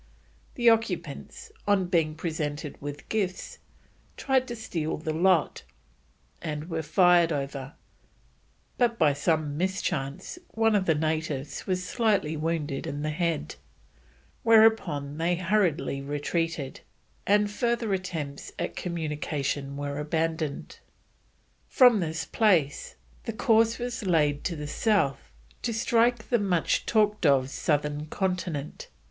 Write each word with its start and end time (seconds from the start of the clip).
The 0.55 0.67
occupants, 0.67 1.51
on 1.67 1.85
being 1.85 2.15
presented 2.15 2.75
with 2.81 3.07
gifts, 3.07 3.59
tried 4.17 4.47
to 4.47 4.55
steal 4.55 4.97
the 4.97 5.13
lot, 5.13 5.61
and 6.41 6.71
were 6.71 6.81
fired 6.81 7.31
over, 7.31 7.73
but 8.79 8.97
by 8.97 9.13
some 9.13 9.57
mischance 9.57 10.39
one 10.55 10.73
of 10.73 10.87
the 10.87 10.95
natives 10.95 11.67
was 11.67 11.83
slightly 11.87 12.35
wounded 12.35 12.87
in 12.87 13.03
the 13.03 13.11
head, 13.11 13.57
whereupon 14.41 15.19
they 15.19 15.35
hurriedly 15.35 16.01
retreated, 16.01 16.79
and 17.27 17.51
further 17.51 17.93
attempts 17.93 18.51
at 18.57 18.75
communication 18.75 19.77
were 19.77 19.99
abandoned. 19.99 20.79
From 21.67 21.99
this 21.99 22.25
place 22.25 22.95
the 23.25 23.33
course 23.33 23.77
was 23.77 24.01
laid 24.03 24.43
to 24.45 24.55
the 24.55 24.65
south 24.65 25.31
to 25.61 25.71
strike 25.71 26.29
the 26.29 26.39
much 26.39 26.87
talked 26.87 27.23
of 27.27 27.51
Southern 27.51 28.07
Continent. 28.07 28.87